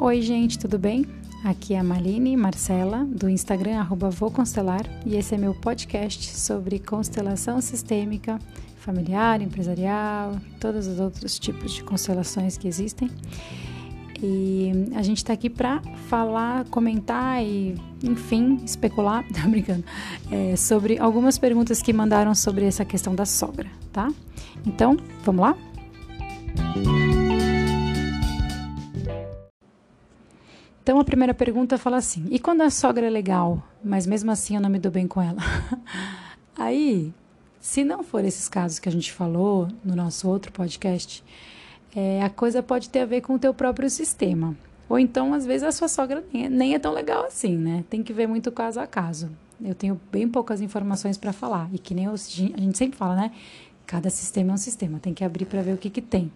Oi, 0.00 0.22
gente, 0.22 0.56
tudo 0.60 0.78
bem? 0.78 1.04
Aqui 1.42 1.74
é 1.74 1.78
a 1.80 1.82
Maline 1.82 2.36
Marcela, 2.36 3.04
do 3.04 3.28
Instagram 3.28 3.80
arroba 3.80 4.08
Vou 4.08 4.30
Constelar, 4.30 4.82
e 5.04 5.16
esse 5.16 5.34
é 5.34 5.38
meu 5.38 5.52
podcast 5.52 6.38
sobre 6.38 6.78
constelação 6.78 7.60
sistêmica, 7.60 8.38
familiar, 8.76 9.42
empresarial, 9.42 10.36
todos 10.60 10.86
os 10.86 11.00
outros 11.00 11.36
tipos 11.36 11.72
de 11.72 11.82
constelações 11.82 12.56
que 12.56 12.68
existem. 12.68 13.10
E 14.22 14.70
a 14.94 15.02
gente 15.02 15.16
está 15.16 15.32
aqui 15.32 15.50
para 15.50 15.82
falar, 16.08 16.64
comentar 16.66 17.42
e, 17.42 17.74
enfim, 18.00 18.60
especular, 18.64 19.24
tá 19.34 19.48
brincando, 19.48 19.84
é, 20.30 20.54
sobre 20.54 20.96
algumas 21.00 21.38
perguntas 21.38 21.82
que 21.82 21.92
mandaram 21.92 22.36
sobre 22.36 22.64
essa 22.64 22.84
questão 22.84 23.16
da 23.16 23.26
sogra, 23.26 23.68
tá? 23.92 24.08
Então, 24.64 24.96
vamos 25.24 25.42
lá? 25.42 25.56
Então 30.88 30.98
a 30.98 31.04
primeira 31.04 31.34
pergunta 31.34 31.76
fala 31.76 31.98
assim: 31.98 32.24
e 32.30 32.38
quando 32.38 32.62
a 32.62 32.70
sogra 32.70 33.06
é 33.06 33.10
legal, 33.10 33.62
mas 33.84 34.06
mesmo 34.06 34.30
assim 34.30 34.54
eu 34.56 34.60
não 34.62 34.70
me 34.70 34.78
dou 34.78 34.90
bem 34.90 35.06
com 35.06 35.20
ela? 35.20 35.36
Aí, 36.56 37.12
se 37.60 37.84
não 37.84 38.02
for 38.02 38.24
esses 38.24 38.48
casos 38.48 38.78
que 38.78 38.88
a 38.88 38.92
gente 38.92 39.12
falou 39.12 39.68
no 39.84 39.94
nosso 39.94 40.26
outro 40.26 40.50
podcast, 40.50 41.22
é, 41.94 42.22
a 42.22 42.30
coisa 42.30 42.62
pode 42.62 42.88
ter 42.88 43.00
a 43.00 43.04
ver 43.04 43.20
com 43.20 43.34
o 43.34 43.38
teu 43.38 43.52
próprio 43.52 43.90
sistema. 43.90 44.56
Ou 44.88 44.98
então, 44.98 45.34
às 45.34 45.44
vezes, 45.44 45.62
a 45.62 45.72
sua 45.72 45.88
sogra 45.88 46.24
nem 46.32 46.72
é, 46.72 46.76
é 46.76 46.78
tão 46.78 46.94
legal 46.94 47.26
assim, 47.26 47.54
né? 47.54 47.84
Tem 47.90 48.02
que 48.02 48.14
ver 48.14 48.26
muito 48.26 48.50
caso 48.50 48.80
a 48.80 48.86
caso. 48.86 49.30
Eu 49.62 49.74
tenho 49.74 50.00
bem 50.10 50.26
poucas 50.26 50.62
informações 50.62 51.18
para 51.18 51.34
falar. 51.34 51.68
E 51.70 51.78
que 51.78 51.94
nem 51.94 52.06
eu, 52.06 52.14
a 52.14 52.16
gente 52.16 52.78
sempre 52.78 52.96
fala, 52.96 53.14
né? 53.14 53.32
Cada 53.86 54.08
sistema 54.08 54.52
é 54.52 54.54
um 54.54 54.56
sistema. 54.56 54.98
Tem 54.98 55.12
que 55.12 55.22
abrir 55.22 55.44
para 55.44 55.60
ver 55.60 55.74
o 55.74 55.76
que, 55.76 55.90
que 55.90 56.00
tem. 56.00 56.32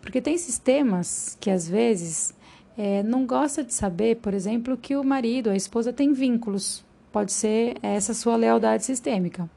Porque 0.00 0.20
tem 0.20 0.36
sistemas 0.36 1.38
que, 1.40 1.48
às 1.48 1.68
vezes, 1.68 2.34
é, 2.76 3.02
não 3.02 3.26
gosta 3.26 3.62
de 3.62 3.74
saber, 3.74 4.16
por 4.16 4.34
exemplo, 4.34 4.76
que 4.76 4.96
o 4.96 5.04
marido, 5.04 5.50
a 5.50 5.56
esposa 5.56 5.92
tem 5.92 6.12
vínculos. 6.12 6.84
Pode 7.10 7.32
ser 7.32 7.76
essa 7.82 8.14
sua 8.14 8.36
lealdade 8.36 8.84
sistêmica. 8.84 9.48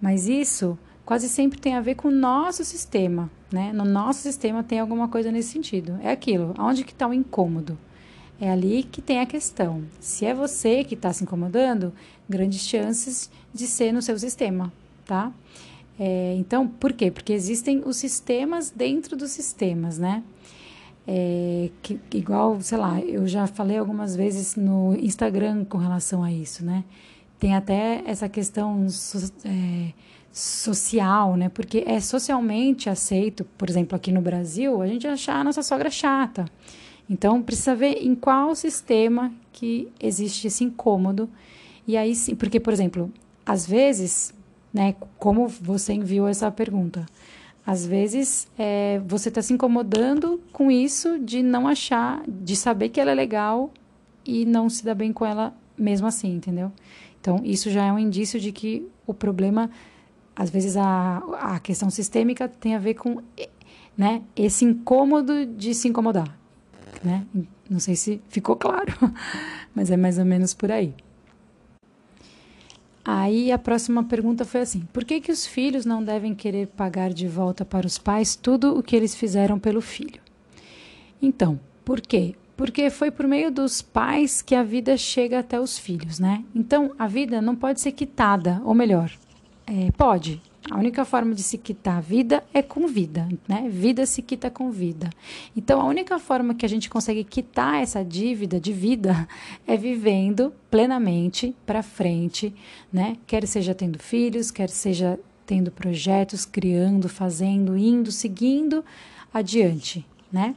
Mas 0.00 0.28
isso 0.28 0.78
quase 1.04 1.28
sempre 1.28 1.60
tem 1.60 1.74
a 1.74 1.80
ver 1.80 1.94
com 1.94 2.08
o 2.08 2.12
nosso 2.12 2.64
sistema, 2.64 3.30
né? 3.50 3.72
No 3.72 3.84
nosso 3.84 4.20
sistema 4.20 4.62
tem 4.62 4.78
alguma 4.78 5.08
coisa 5.08 5.32
nesse 5.32 5.50
sentido. 5.50 5.98
É 6.02 6.10
aquilo, 6.10 6.54
aonde 6.58 6.84
que 6.84 6.92
está 6.92 7.06
o 7.06 7.14
incômodo? 7.14 7.78
É 8.40 8.50
ali 8.50 8.82
que 8.82 9.00
tem 9.00 9.20
a 9.20 9.26
questão. 9.26 9.84
Se 10.00 10.26
é 10.26 10.34
você 10.34 10.84
que 10.84 10.94
está 10.94 11.12
se 11.12 11.22
incomodando, 11.22 11.92
grandes 12.28 12.60
chances 12.60 13.30
de 13.54 13.66
ser 13.66 13.92
no 13.92 14.02
seu 14.02 14.18
sistema, 14.18 14.72
tá? 15.06 15.32
É, 15.98 16.34
então, 16.36 16.66
por 16.66 16.92
quê? 16.92 17.10
Porque 17.10 17.32
existem 17.32 17.82
os 17.84 17.96
sistemas 17.96 18.70
dentro 18.70 19.16
dos 19.16 19.30
sistemas, 19.30 19.98
né? 19.98 20.22
É, 21.06 21.68
que, 21.82 21.98
igual, 22.14 22.60
sei 22.60 22.78
lá, 22.78 23.00
eu 23.00 23.26
já 23.26 23.46
falei 23.46 23.76
algumas 23.76 24.14
vezes 24.14 24.54
no 24.54 24.94
Instagram 24.94 25.64
com 25.64 25.78
relação 25.78 26.22
a 26.22 26.30
isso, 26.30 26.64
né? 26.64 26.84
Tem 27.38 27.54
até 27.56 28.02
essa 28.06 28.28
questão 28.28 28.88
so, 28.88 29.32
é, 29.44 29.92
social, 30.30 31.36
né? 31.36 31.48
Porque 31.48 31.82
é 31.86 31.98
socialmente 31.98 32.88
aceito, 32.88 33.44
por 33.58 33.68
exemplo, 33.68 33.96
aqui 33.96 34.12
no 34.12 34.20
Brasil, 34.20 34.80
a 34.80 34.86
gente 34.86 35.06
achar 35.06 35.36
a 35.36 35.44
nossa 35.44 35.62
sogra 35.62 35.90
chata. 35.90 36.44
Então, 37.10 37.42
precisa 37.42 37.74
ver 37.74 37.98
em 38.02 38.14
qual 38.14 38.54
sistema 38.54 39.32
que 39.52 39.88
existe 40.00 40.46
esse 40.46 40.64
incômodo. 40.64 41.28
E 41.86 41.96
aí 41.96 42.14
sim, 42.14 42.34
porque, 42.34 42.60
por 42.60 42.72
exemplo, 42.72 43.12
às 43.44 43.66
vezes, 43.66 44.32
né, 44.72 44.94
como 45.18 45.48
você 45.48 45.92
enviou 45.92 46.28
essa 46.28 46.50
pergunta, 46.50 47.04
às 47.64 47.86
vezes 47.86 48.48
é, 48.58 49.00
você 49.06 49.28
está 49.28 49.40
se 49.40 49.52
incomodando 49.52 50.40
com 50.52 50.70
isso 50.70 51.18
de 51.18 51.42
não 51.42 51.68
achar, 51.68 52.22
de 52.26 52.56
saber 52.56 52.88
que 52.88 53.00
ela 53.00 53.12
é 53.12 53.14
legal 53.14 53.72
e 54.24 54.44
não 54.44 54.68
se 54.68 54.84
dá 54.84 54.94
bem 54.94 55.12
com 55.12 55.24
ela 55.24 55.54
mesmo 55.78 56.06
assim, 56.06 56.34
entendeu? 56.34 56.72
Então, 57.20 57.40
isso 57.44 57.70
já 57.70 57.84
é 57.84 57.92
um 57.92 57.98
indício 57.98 58.40
de 58.40 58.50
que 58.50 58.86
o 59.06 59.14
problema, 59.14 59.70
às 60.34 60.50
vezes 60.50 60.76
a, 60.76 61.22
a 61.40 61.60
questão 61.60 61.88
sistêmica 61.88 62.48
tem 62.48 62.74
a 62.74 62.78
ver 62.78 62.94
com 62.94 63.22
né, 63.96 64.22
esse 64.34 64.64
incômodo 64.64 65.46
de 65.46 65.72
se 65.72 65.86
incomodar. 65.86 66.36
Né? 67.02 67.24
Não 67.70 67.78
sei 67.78 67.94
se 67.94 68.20
ficou 68.28 68.56
claro, 68.56 68.92
mas 69.74 69.90
é 69.90 69.96
mais 69.96 70.18
ou 70.18 70.24
menos 70.24 70.52
por 70.52 70.70
aí. 70.70 70.94
Aí 73.04 73.50
a 73.50 73.58
próxima 73.58 74.04
pergunta 74.04 74.44
foi 74.44 74.60
assim: 74.60 74.80
por 74.92 75.04
que, 75.04 75.20
que 75.20 75.32
os 75.32 75.46
filhos 75.46 75.84
não 75.84 76.02
devem 76.02 76.34
querer 76.34 76.68
pagar 76.68 77.12
de 77.12 77.26
volta 77.26 77.64
para 77.64 77.86
os 77.86 77.98
pais 77.98 78.36
tudo 78.36 78.78
o 78.78 78.82
que 78.82 78.94
eles 78.94 79.14
fizeram 79.14 79.58
pelo 79.58 79.80
filho? 79.80 80.20
Então, 81.20 81.58
por 81.84 82.00
quê? 82.00 82.34
Porque 82.56 82.90
foi 82.90 83.10
por 83.10 83.26
meio 83.26 83.50
dos 83.50 83.82
pais 83.82 84.40
que 84.40 84.54
a 84.54 84.62
vida 84.62 84.96
chega 84.96 85.40
até 85.40 85.58
os 85.58 85.78
filhos, 85.78 86.20
né? 86.20 86.44
Então, 86.54 86.92
a 86.98 87.08
vida 87.08 87.42
não 87.42 87.56
pode 87.56 87.80
ser 87.80 87.92
quitada, 87.92 88.60
ou 88.64 88.74
melhor, 88.74 89.10
é, 89.66 89.90
pode, 89.92 90.40
a 90.70 90.78
única 90.78 91.04
forma 91.04 91.34
de 91.34 91.42
se 91.42 91.58
quitar 91.58 91.98
a 91.98 92.00
vida 92.00 92.44
é 92.54 92.62
com 92.62 92.86
vida, 92.86 93.28
né? 93.48 93.68
Vida 93.68 94.06
se 94.06 94.22
quita 94.22 94.48
com 94.48 94.70
vida. 94.70 95.10
Então, 95.56 95.80
a 95.80 95.84
única 95.84 96.18
forma 96.20 96.54
que 96.54 96.64
a 96.64 96.68
gente 96.68 96.88
consegue 96.88 97.24
quitar 97.24 97.82
essa 97.82 98.04
dívida 98.04 98.60
de 98.60 98.72
vida 98.72 99.28
é 99.66 99.76
vivendo 99.76 100.52
plenamente 100.70 101.54
para 101.66 101.82
frente, 101.82 102.54
né? 102.92 103.16
Quer 103.26 103.46
seja 103.46 103.74
tendo 103.74 103.98
filhos, 103.98 104.50
quer 104.50 104.68
seja 104.68 105.18
tendo 105.44 105.72
projetos, 105.72 106.44
criando, 106.44 107.08
fazendo, 107.08 107.76
indo, 107.76 108.12
seguindo 108.12 108.84
adiante, 109.34 110.06
né? 110.30 110.54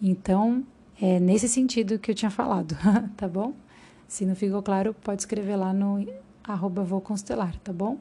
Então, 0.00 0.64
é 1.00 1.18
nesse 1.18 1.48
sentido 1.48 1.98
que 1.98 2.10
eu 2.10 2.14
tinha 2.14 2.30
falado, 2.30 2.76
tá 3.16 3.26
bom? 3.26 3.52
Se 4.06 4.24
não 4.24 4.36
ficou 4.36 4.62
claro, 4.62 4.94
pode 5.02 5.22
escrever 5.22 5.56
lá 5.56 5.72
no 5.72 6.06
arroba 6.44 6.84
vou 6.84 7.00
constelar, 7.00 7.56
tá 7.58 7.72
bom? 7.72 7.98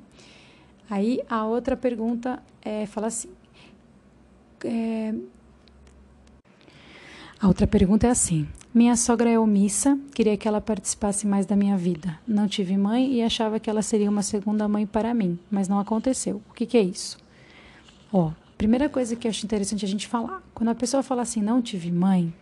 Aí 0.89 1.21
a 1.29 1.45
outra 1.45 1.77
pergunta 1.77 2.41
é, 2.61 2.85
fala 2.85 3.07
assim. 3.07 3.29
É, 4.63 5.13
a 7.39 7.47
outra 7.47 7.65
pergunta 7.67 8.07
é 8.07 8.09
assim: 8.09 8.47
Minha 8.73 8.95
sogra 8.95 9.29
é 9.29 9.39
omissa, 9.39 9.97
queria 10.13 10.35
que 10.35 10.47
ela 10.47 10.59
participasse 10.59 11.27
mais 11.27 11.45
da 11.45 11.55
minha 11.55 11.77
vida. 11.77 12.19
Não 12.27 12.47
tive 12.47 12.75
mãe 12.75 13.13
e 13.13 13.21
achava 13.21 13.59
que 13.59 13.69
ela 13.69 13.81
seria 13.81 14.09
uma 14.09 14.23
segunda 14.23 14.67
mãe 14.67 14.85
para 14.85 15.13
mim, 15.13 15.39
mas 15.49 15.67
não 15.67 15.79
aconteceu. 15.79 16.41
O 16.49 16.53
que, 16.53 16.65
que 16.65 16.77
é 16.77 16.81
isso? 16.81 17.17
Ó, 18.11 18.31
primeira 18.57 18.89
coisa 18.89 19.15
que 19.15 19.25
eu 19.27 19.29
acho 19.29 19.45
interessante 19.45 19.85
a 19.85 19.87
gente 19.87 20.07
falar: 20.07 20.43
quando 20.53 20.69
a 20.69 20.75
pessoa 20.75 21.01
fala 21.01 21.21
assim, 21.21 21.41
não 21.41 21.61
tive 21.61 21.91
mãe, 21.91 22.33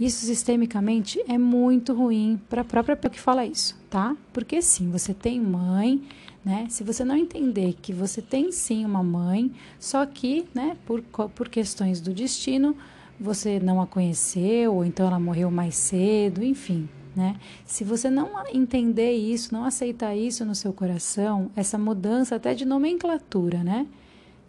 isso 0.00 0.24
sistemicamente 0.24 1.22
é 1.28 1.36
muito 1.36 1.92
ruim 1.92 2.40
para 2.48 2.62
a 2.62 2.64
própria 2.64 2.96
pessoa 2.96 3.12
que 3.12 3.20
fala 3.20 3.44
isso, 3.44 3.76
tá? 3.90 4.16
Porque 4.32 4.62
sim, 4.62 4.90
você 4.90 5.12
tem 5.12 5.40
mãe, 5.40 6.02
né? 6.48 6.66
Se 6.70 6.82
você 6.82 7.04
não 7.04 7.14
entender 7.14 7.74
que 7.74 7.92
você 7.92 8.22
tem 8.22 8.50
sim 8.50 8.82
uma 8.82 9.02
mãe, 9.02 9.52
só 9.78 10.06
que, 10.06 10.46
né, 10.54 10.78
por, 10.86 11.02
por 11.02 11.46
questões 11.46 12.00
do 12.00 12.10
destino, 12.10 12.74
você 13.20 13.60
não 13.60 13.82
a 13.82 13.86
conheceu, 13.86 14.76
ou 14.76 14.82
então 14.82 15.06
ela 15.06 15.20
morreu 15.20 15.50
mais 15.50 15.74
cedo, 15.76 16.42
enfim, 16.42 16.88
né? 17.14 17.36
Se 17.66 17.84
você 17.84 18.08
não 18.08 18.30
entender 18.50 19.12
isso, 19.12 19.52
não 19.52 19.62
aceitar 19.62 20.16
isso 20.16 20.42
no 20.42 20.54
seu 20.54 20.72
coração, 20.72 21.50
essa 21.54 21.76
mudança 21.76 22.36
até 22.36 22.54
de 22.54 22.64
nomenclatura, 22.64 23.62
né? 23.62 23.86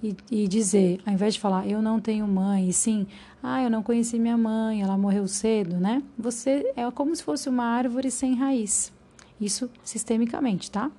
E, 0.02 0.16
e, 0.32 0.48
dizer, 0.48 1.02
ao 1.06 1.14
invés 1.14 1.34
de 1.34 1.42
falar 1.42 1.68
eu 1.68 1.82
não 1.82 2.00
tenho 2.00 2.26
mãe, 2.26 2.70
e 2.70 2.72
sim, 2.72 3.06
ah, 3.44 3.62
eu 3.62 3.70
não 3.70 3.84
conheci 3.84 4.18
minha 4.18 4.38
mãe, 4.38 4.82
ela 4.82 4.98
morreu 4.98 5.28
cedo, 5.28 5.76
né? 5.76 6.02
Você 6.18 6.72
é 6.78 6.90
como 6.92 7.14
se 7.14 7.22
fosse 7.22 7.50
uma 7.50 7.66
árvore 7.66 8.10
sem 8.10 8.36
raiz. 8.36 8.98
Isso 9.40 9.70
sistemicamente, 9.84 10.70
tá? 10.70 10.92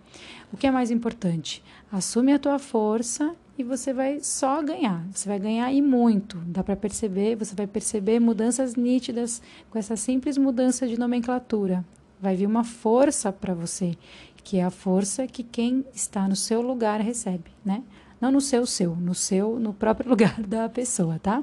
O 0.52 0.56
que 0.56 0.66
é 0.66 0.70
mais 0.70 0.90
importante? 0.90 1.62
Assume 1.92 2.32
a 2.32 2.38
tua 2.38 2.58
força 2.58 3.34
e 3.58 3.62
você 3.62 3.92
vai 3.92 4.20
só 4.20 4.62
ganhar. 4.62 5.04
Você 5.12 5.28
vai 5.28 5.38
ganhar 5.38 5.70
e 5.72 5.82
muito. 5.82 6.38
Dá 6.46 6.64
para 6.64 6.76
perceber, 6.76 7.37
você 7.37 7.54
vai 7.54 7.66
perceber 7.66 8.19
mudanças 8.19 8.75
nítidas 8.75 9.42
com 9.70 9.78
essa 9.78 9.96
simples 9.96 10.38
mudança 10.38 10.88
de 10.88 10.98
nomenclatura. 10.98 11.84
Vai 12.20 12.37
vir 12.37 12.46
uma 12.46 12.64
força 12.64 13.31
para 13.31 13.54
você, 13.54 13.96
que 14.43 14.58
é 14.58 14.64
a 14.64 14.70
força 14.70 15.26
que 15.26 15.43
quem 15.43 15.84
está 15.94 16.26
no 16.26 16.36
seu 16.36 16.62
lugar 16.62 17.00
recebe, 17.00 17.50
né? 17.64 17.82
Não 18.20 18.31
no 18.31 18.40
seu 18.40 18.66
seu, 18.66 18.94
no 18.96 19.14
seu, 19.14 19.58
no 19.58 19.72
próprio 19.72 20.08
lugar 20.10 20.40
da 20.43 20.69
pessoa, 20.69 21.19
tá? 21.19 21.43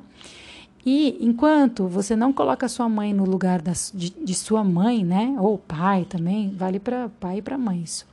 E 0.89 1.17
enquanto 1.19 1.85
você 1.85 2.15
não 2.15 2.31
coloca 2.31 2.65
sua 2.69 2.87
mãe 2.87 3.13
no 3.13 3.25
lugar 3.25 3.61
de, 3.93 4.09
de 4.09 4.33
sua 4.33 4.63
mãe, 4.63 5.03
né? 5.03 5.35
Ou 5.37 5.57
pai 5.57 6.05
também, 6.05 6.55
vale 6.55 6.79
para 6.79 7.09
pai 7.19 7.39
e 7.39 7.41
para 7.41 7.57
mãe 7.57 7.81
isso. 7.81 8.07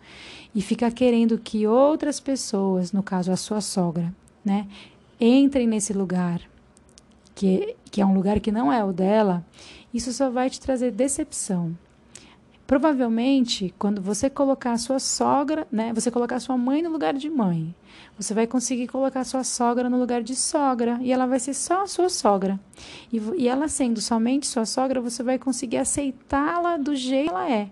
E 0.53 0.61
fica 0.61 0.91
querendo 0.91 1.39
que 1.39 1.69
outras 1.69 2.19
pessoas, 2.19 2.91
no 2.91 3.01
caso 3.01 3.31
a 3.31 3.37
sua 3.37 3.61
sogra, 3.61 4.13
né? 4.45 4.67
Entrem 5.21 5.69
nesse 5.69 5.93
lugar, 5.93 6.41
que, 7.33 7.77
que 7.93 8.01
é 8.01 8.07
um 8.07 8.13
lugar 8.13 8.41
que 8.41 8.51
não 8.51 8.73
é 8.73 8.83
o 8.83 8.93
dela, 8.93 9.47
isso 9.95 10.13
só 10.13 10.29
vai 10.29 10.51
te 10.51 10.59
trazer 10.59 10.91
decepção. 10.91 11.79
Provavelmente, 12.67 13.75
quando 13.79 14.01
você 14.01 14.31
colocar 14.31 14.73
a 14.73 14.79
sua 14.79 14.99
sogra, 14.99 15.67
né, 15.71 15.93
você 15.93 16.11
colocar 16.11 16.37
a 16.37 16.41
sua 16.41 16.57
mãe 16.57 16.81
no 16.81 16.91
lugar 16.91 17.13
de 17.13 17.29
mãe, 17.29 17.75
você 18.19 18.33
vai 18.33 18.47
conseguir 18.47 18.87
colocar 18.89 19.21
a 19.21 19.25
sua 19.25 19.45
sogra 19.45 19.91
no 19.91 19.99
lugar 19.99 20.23
de 20.23 20.35
sogra 20.35 20.99
e 21.03 21.13
ela 21.13 21.27
vai 21.27 21.39
ser 21.39 21.53
só 21.53 21.83
a 21.83 21.87
sua 21.87 22.09
sogra. 22.09 22.59
E, 23.13 23.21
e 23.37 23.49
ela 23.49 23.69
sendo 23.69 24.01
somente 24.01 24.47
sua 24.47 24.65
sogra, 24.65 24.99
você 25.01 25.23
vai 25.23 25.39
conseguir 25.39 25.77
aceitá-la 25.77 26.79
do 26.79 26.97
jeito 26.97 27.29
que 27.29 27.31
ela 27.31 27.51
é. 27.51 27.69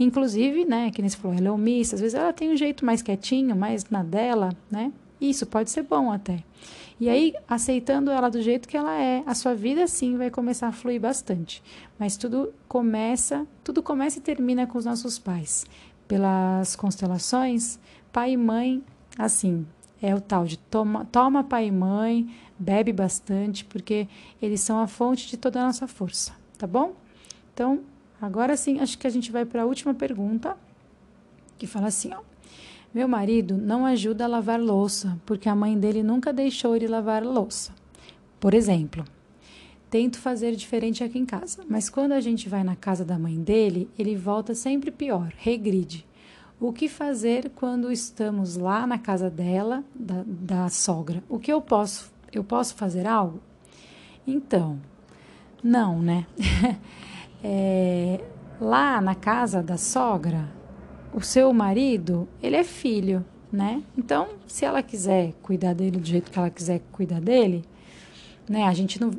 Inclusive, 0.00 0.64
né, 0.64 0.90
que 0.90 1.00
nem 1.00 1.08
você 1.08 1.16
falou, 1.16 1.36
ela 1.36 1.48
é 1.48 1.52
omissa, 1.52 1.94
às 1.94 2.00
vezes 2.00 2.14
ela 2.14 2.32
tem 2.32 2.50
um 2.52 2.56
jeito 2.56 2.84
mais 2.84 3.02
quietinho, 3.02 3.54
mais 3.54 3.88
na 3.88 4.02
dela, 4.02 4.50
né? 4.68 4.92
Isso 5.20 5.46
pode 5.46 5.70
ser 5.70 5.82
bom 5.82 6.10
até. 6.10 6.42
E 7.00 7.08
aí, 7.08 7.34
aceitando 7.48 8.10
ela 8.10 8.30
do 8.30 8.40
jeito 8.40 8.68
que 8.68 8.76
ela 8.76 8.96
é, 8.96 9.22
a 9.26 9.34
sua 9.34 9.54
vida 9.54 9.86
sim 9.86 10.16
vai 10.16 10.30
começar 10.30 10.68
a 10.68 10.72
fluir 10.72 11.00
bastante. 11.00 11.62
Mas 11.98 12.16
tudo 12.16 12.54
começa, 12.68 13.46
tudo 13.64 13.82
começa 13.82 14.18
e 14.18 14.22
termina 14.22 14.66
com 14.66 14.78
os 14.78 14.84
nossos 14.84 15.18
pais. 15.18 15.66
Pelas 16.06 16.76
constelações, 16.76 17.78
pai 18.12 18.32
e 18.32 18.36
mãe, 18.36 18.82
assim, 19.18 19.66
é 20.00 20.14
o 20.14 20.20
tal 20.20 20.44
de 20.44 20.56
toma, 20.56 21.04
toma 21.06 21.42
pai 21.42 21.66
e 21.66 21.72
mãe, 21.72 22.32
bebe 22.58 22.92
bastante, 22.92 23.64
porque 23.64 24.06
eles 24.40 24.60
são 24.60 24.78
a 24.78 24.86
fonte 24.86 25.28
de 25.28 25.36
toda 25.36 25.60
a 25.60 25.64
nossa 25.64 25.88
força, 25.88 26.32
tá 26.56 26.66
bom? 26.66 26.94
Então, 27.52 27.80
agora 28.20 28.56
sim, 28.56 28.78
acho 28.80 28.98
que 28.98 29.06
a 29.06 29.10
gente 29.10 29.32
vai 29.32 29.44
para 29.44 29.62
a 29.62 29.64
última 29.64 29.94
pergunta, 29.94 30.56
que 31.58 31.66
fala 31.66 31.88
assim, 31.88 32.12
ó. 32.12 32.33
Meu 32.94 33.08
marido 33.08 33.58
não 33.58 33.84
ajuda 33.84 34.24
a 34.24 34.28
lavar 34.28 34.60
louça, 34.60 35.18
porque 35.26 35.48
a 35.48 35.54
mãe 35.56 35.76
dele 35.76 36.00
nunca 36.00 36.32
deixou 36.32 36.76
ele 36.76 36.86
lavar 36.86 37.24
louça. 37.24 37.72
Por 38.38 38.54
exemplo, 38.54 39.04
tento 39.90 40.16
fazer 40.20 40.54
diferente 40.54 41.02
aqui 41.02 41.18
em 41.18 41.26
casa, 41.26 41.64
mas 41.68 41.90
quando 41.90 42.12
a 42.12 42.20
gente 42.20 42.48
vai 42.48 42.62
na 42.62 42.76
casa 42.76 43.04
da 43.04 43.18
mãe 43.18 43.36
dele, 43.42 43.90
ele 43.98 44.14
volta 44.14 44.54
sempre 44.54 44.92
pior, 44.92 45.32
regride. 45.36 46.06
O 46.60 46.72
que 46.72 46.88
fazer 46.88 47.50
quando 47.56 47.90
estamos 47.90 48.56
lá 48.56 48.86
na 48.86 48.96
casa 48.96 49.28
dela, 49.28 49.82
da, 49.92 50.22
da 50.24 50.68
sogra? 50.68 51.20
O 51.28 51.40
que 51.40 51.52
eu 51.52 51.60
posso? 51.60 52.12
Eu 52.32 52.44
posso 52.44 52.76
fazer 52.76 53.08
algo? 53.08 53.40
Então, 54.24 54.78
não, 55.60 56.00
né? 56.00 56.26
é, 57.42 58.20
lá 58.60 59.00
na 59.00 59.16
casa 59.16 59.64
da 59.64 59.76
sogra, 59.76 60.48
o 61.14 61.20
seu 61.20 61.52
marido, 61.52 62.28
ele 62.42 62.56
é 62.56 62.64
filho, 62.64 63.24
né? 63.52 63.82
Então, 63.96 64.28
se 64.48 64.64
ela 64.64 64.82
quiser 64.82 65.32
cuidar 65.42 65.72
dele 65.72 65.98
do 65.98 66.06
jeito 66.06 66.30
que 66.30 66.38
ela 66.38 66.50
quiser 66.50 66.82
cuidar 66.90 67.20
dele, 67.20 67.64
né? 68.48 68.64
A 68.64 68.74
gente 68.74 69.00
não, 69.00 69.10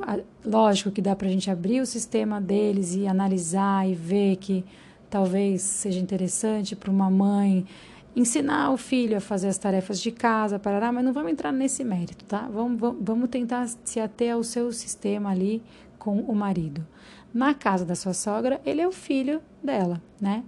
lógico 0.44 0.90
que 0.90 1.00
dá 1.00 1.16
para 1.16 1.26
a 1.26 1.30
gente 1.30 1.50
abrir 1.50 1.80
o 1.80 1.86
sistema 1.86 2.40
deles 2.40 2.94
e 2.94 3.06
analisar 3.06 3.88
e 3.88 3.94
ver 3.94 4.36
que 4.36 4.64
talvez 5.08 5.62
seja 5.62 5.98
interessante 5.98 6.76
para 6.76 6.90
uma 6.90 7.10
mãe 7.10 7.66
ensinar 8.14 8.70
o 8.70 8.76
filho 8.76 9.16
a 9.16 9.20
fazer 9.20 9.48
as 9.48 9.58
tarefas 9.58 10.00
de 10.00 10.10
casa, 10.10 10.58
parará, 10.58 10.90
mas 10.90 11.04
não 11.04 11.12
vamos 11.12 11.32
entrar 11.32 11.52
nesse 11.52 11.84
mérito, 11.84 12.24
tá? 12.24 12.48
Vamos, 12.52 12.96
vamos, 13.00 13.28
tentar 13.28 13.68
se 13.84 14.00
ater 14.00 14.32
ao 14.34 14.42
seu 14.42 14.72
sistema 14.72 15.30
ali 15.30 15.62
com 15.98 16.20
o 16.20 16.34
marido. 16.34 16.86
Na 17.32 17.52
casa 17.52 17.84
da 17.84 17.94
sua 17.94 18.14
sogra, 18.14 18.60
ele 18.64 18.80
é 18.80 18.88
o 18.88 18.92
filho 18.92 19.42
dela, 19.62 20.00
né? 20.18 20.42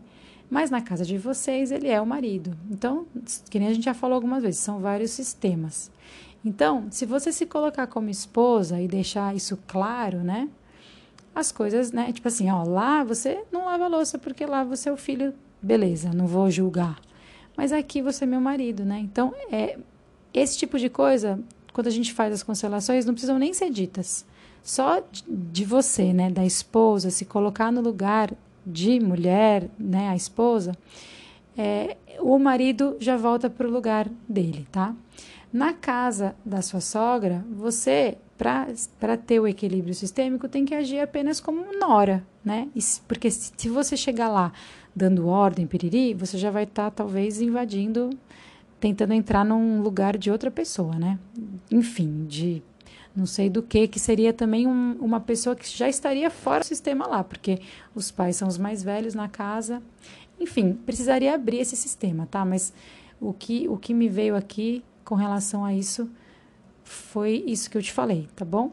Mas 0.51 0.71
na 0.71 0.81
casa 0.81 1.05
de 1.05 1.19
vocês, 1.19 1.71
ele 1.71 1.89
é 1.89 2.01
o 2.01 2.07
marido. 2.07 2.57
Então, 2.71 3.07
que 3.51 3.59
nem 3.59 3.69
a 3.69 3.75
gente 3.75 3.85
já 3.85 3.95
falou 3.95 4.15
algumas 4.15 4.43
vezes, 4.43 4.61
são 4.61 4.81
vários 4.81 5.11
sistemas. 5.11 5.91
Então, 6.45 6.87
se 6.91 7.05
você 7.05 7.33
se 7.33 7.45
colocar 7.45 7.87
como 7.87 8.09
esposa 8.09 8.81
e 8.81 8.89
deixar 8.89 9.35
isso 9.35 9.59
claro, 9.67 10.19
né? 10.19 10.49
As 11.35 11.53
coisas, 11.53 11.93
né? 11.93 12.11
Tipo 12.13 12.29
assim, 12.29 12.51
ó, 12.51 12.63
lá 12.65 13.05
você 13.05 13.45
não 13.53 13.67
lava 13.67 13.87
louça 13.87 14.19
porque 14.19 14.47
lá 14.47 14.65
você 14.65 14.89
é 14.89 14.93
o 14.93 14.97
filho, 14.97 15.35
beleza, 15.61 16.11
não 16.13 16.27
vou 16.27 16.51
julgar. 16.51 16.99
Mas 17.57 17.73
aqui 17.73 18.01
você 18.01 18.25
é 18.25 18.27
meu 18.27 18.41
marido, 18.41 18.85
né? 18.85 18.99
Então, 19.01 19.35
é 19.51 19.79
esse 20.33 20.57
tipo 20.57 20.79
de 20.79 20.89
coisa, 20.89 21.39
quando 21.73 21.89
a 21.89 21.91
gente 21.91 22.13
faz 22.13 22.33
as 22.33 22.43
constelações, 22.43 23.05
não 23.05 23.13
precisam 23.13 23.39
nem 23.39 23.53
ser 23.53 23.71
ditas. 23.71 24.25
Só 24.63 25.03
de 25.27 25.65
você, 25.65 26.13
né, 26.13 26.31
da 26.31 26.45
esposa, 26.45 27.11
se 27.11 27.25
colocar 27.25 27.73
no 27.73 27.81
lugar 27.81 28.33
de 28.69 29.01
mulher, 29.01 29.69
né, 29.79 30.09
a 30.11 30.17
esposa, 30.17 30.73
é, 31.57 31.97
o 32.21 32.39
marido 32.39 32.97
já 33.01 33.17
volta 33.17 33.49
para 33.49 33.67
o 33.67 33.71
lugar 33.71 34.09
dele, 34.29 34.67
tá? 34.71 34.95
Na 35.53 35.73
casa 35.73 36.37
da 36.45 36.61
sua 36.61 36.81
sogra, 36.81 37.45
você, 37.51 38.19
para 38.37 39.17
ter 39.17 39.41
o 39.41 39.47
equilíbrio 39.47 39.95
sistêmico, 39.95 40.47
tem 40.47 40.65
que 40.65 40.75
agir 40.75 41.01
apenas 41.01 41.41
como 41.41 41.79
nora, 41.79 42.23
né? 42.45 42.69
Porque 43.09 43.31
se 43.31 43.69
você 43.69 43.97
chegar 43.97 44.29
lá 44.29 44.53
dando 44.95 45.27
ordem, 45.27 45.67
piriri, 45.67 46.13
você 46.13 46.37
já 46.37 46.51
vai 46.51 46.65
estar 46.65 46.85
tá, 46.85 46.91
talvez 46.91 47.41
invadindo, 47.41 48.11
tentando 48.79 49.15
entrar 49.15 49.45
num 49.45 49.81
lugar 49.81 50.19
de 50.19 50.31
outra 50.31 50.51
pessoa, 50.51 50.97
né? 50.97 51.19
Enfim, 51.71 52.27
de 52.27 52.63
não 53.19 53.27
sei 53.27 53.51
do 53.51 53.63
que, 53.63 53.89
que 53.89 53.99
seria 53.99 54.33
também 54.33 54.67
um, 54.67 54.93
uma 55.01 55.19
pessoa 55.19 55.57
que 55.57 55.69
já 55.69 55.89
estaria 55.89 56.31
fora 56.31 56.61
do 56.61 56.67
sistema 56.67 57.05
lá, 57.05 57.25
porque 57.25 57.59
os 57.95 58.13
pais 58.13 58.37
são 58.37 58.47
os 58.47 58.57
mais 58.57 58.83
velhos 58.83 59.13
na 59.13 59.29
casa. 59.29 59.83
Enfim, 60.39 60.73
precisaria 60.87 61.35
abrir 61.35 61.59
esse 61.59 61.75
sistema, 61.75 62.29
tá? 62.31 62.45
Mas 62.45 62.73
o 63.21 63.33
que, 63.33 63.69
o 63.69 63.77
que 63.77 63.93
me 63.93 64.09
veio 64.09 64.37
aqui 64.37 64.85
com 65.05 65.17
relação 65.17 65.65
a 65.65 65.75
isso 65.75 66.09
foi 66.85 67.43
isso 67.45 67.69
que 67.69 67.77
eu 67.77 67.83
te 67.83 67.93
falei, 67.93 68.29
tá 68.37 68.45
bom? 68.45 68.71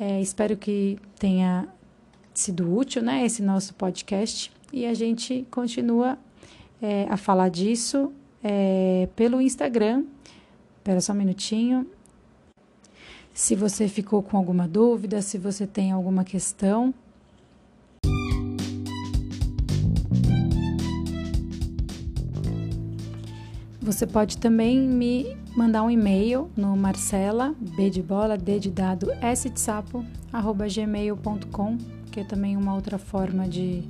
É, 0.00 0.20
espero 0.22 0.56
que 0.56 0.98
tenha 1.18 1.68
sido 2.32 2.74
útil, 2.74 3.02
né? 3.02 3.26
Esse 3.26 3.42
nosso 3.42 3.74
podcast. 3.74 4.50
E 4.72 4.86
a 4.86 4.94
gente 4.94 5.46
continua 5.50 6.18
é, 6.80 7.06
a 7.10 7.16
falar 7.18 7.50
disso 7.50 8.10
é, 8.42 9.06
pelo 9.14 9.40
Instagram. 9.40 10.04
Espera 10.78 11.00
só 11.00 11.12
um 11.12 11.16
minutinho. 11.16 11.86
Se 13.36 13.54
você 13.54 13.86
ficou 13.86 14.22
com 14.22 14.38
alguma 14.38 14.66
dúvida, 14.66 15.20
se 15.20 15.36
você 15.36 15.66
tem 15.66 15.92
alguma 15.92 16.24
questão, 16.24 16.94
Você 23.78 24.04
pode 24.04 24.38
também 24.38 24.80
me 24.80 25.36
mandar 25.56 25.84
um 25.84 25.90
e-mail 25.90 26.50
no 26.56 26.76
marcela, 26.76 27.54
b 27.76 27.88
de 27.88 28.02
bola, 28.02 28.36
d 28.36 28.58
de 28.58 28.68
dado, 28.68 29.12
s 29.20 29.48
de 29.48 29.60
sapo, 29.60 30.04
arroba 30.32 30.66
gmail.com, 30.66 31.78
que 32.10 32.18
é 32.18 32.24
também 32.24 32.56
uma 32.56 32.74
outra 32.74 32.98
forma 32.98 33.48
de, 33.48 33.84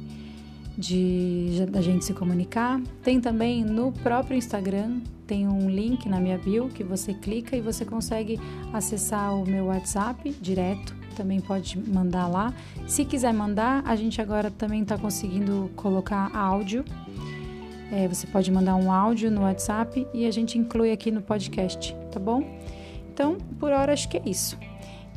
de 0.76 1.66
da 1.70 1.80
gente 1.80 2.04
se 2.04 2.12
comunicar. 2.12 2.80
Tem 3.02 3.20
também 3.20 3.64
no 3.64 3.92
próprio 3.92 4.36
Instagram, 4.36 5.00
tem 5.26 5.48
um 5.48 5.68
link 5.70 6.08
na 6.08 6.20
minha 6.20 6.38
bio 6.38 6.68
que 6.68 6.84
você 6.84 7.14
clica 7.14 7.56
e 7.56 7.60
você 7.60 7.84
consegue 7.84 8.38
acessar 8.72 9.34
o 9.34 9.46
meu 9.46 9.66
WhatsApp 9.66 10.30
direto. 10.40 10.94
Também 11.16 11.40
pode 11.40 11.78
mandar 11.78 12.28
lá. 12.28 12.52
Se 12.86 13.04
quiser 13.04 13.32
mandar, 13.32 13.82
a 13.86 13.96
gente 13.96 14.20
agora 14.20 14.50
também 14.50 14.82
está 14.82 14.98
conseguindo 14.98 15.70
colocar 15.74 16.30
áudio. 16.36 16.84
É, 17.90 18.06
você 18.06 18.26
pode 18.26 18.50
mandar 18.50 18.74
um 18.76 18.92
áudio 18.92 19.30
no 19.30 19.42
WhatsApp 19.42 20.06
e 20.12 20.26
a 20.26 20.30
gente 20.30 20.58
inclui 20.58 20.90
aqui 20.92 21.10
no 21.10 21.22
podcast, 21.22 21.96
tá 22.12 22.20
bom? 22.20 22.42
Então, 23.12 23.38
por 23.58 23.72
hora 23.72 23.92
acho 23.92 24.08
que 24.08 24.18
é 24.18 24.22
isso. 24.26 24.58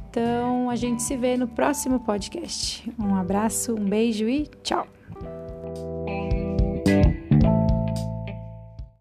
Então, 0.10 0.70
a 0.70 0.76
gente 0.76 1.04
se 1.04 1.18
vê 1.18 1.36
no 1.36 1.48
próximo 1.48 2.00
podcast. 2.00 2.90
Um 2.98 3.16
abraço, 3.16 3.76
um 3.76 3.86
beijo 3.86 4.28
e 4.30 4.48
tchau! 4.64 4.99